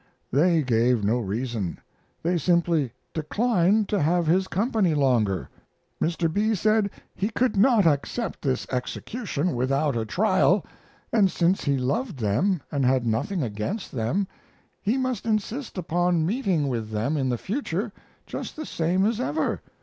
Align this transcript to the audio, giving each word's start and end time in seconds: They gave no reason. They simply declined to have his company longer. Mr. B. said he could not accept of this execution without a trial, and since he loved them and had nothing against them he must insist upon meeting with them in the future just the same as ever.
They 0.31 0.63
gave 0.63 1.03
no 1.03 1.19
reason. 1.19 1.77
They 2.23 2.39
simply 2.39 2.91
declined 3.13 3.87
to 3.89 4.01
have 4.01 4.25
his 4.25 4.47
company 4.47 4.95
longer. 4.95 5.47
Mr. 6.01 6.33
B. 6.33 6.55
said 6.55 6.89
he 7.13 7.29
could 7.29 7.55
not 7.55 7.85
accept 7.85 8.37
of 8.43 8.49
this 8.49 8.65
execution 8.71 9.53
without 9.53 9.95
a 9.95 10.03
trial, 10.03 10.65
and 11.13 11.29
since 11.29 11.65
he 11.65 11.77
loved 11.77 12.17
them 12.17 12.63
and 12.71 12.83
had 12.83 13.05
nothing 13.05 13.43
against 13.43 13.91
them 13.91 14.27
he 14.81 14.97
must 14.97 15.27
insist 15.27 15.77
upon 15.77 16.25
meeting 16.25 16.67
with 16.67 16.89
them 16.89 17.15
in 17.15 17.29
the 17.29 17.37
future 17.37 17.91
just 18.25 18.55
the 18.55 18.65
same 18.65 19.05
as 19.05 19.19
ever. 19.19 19.61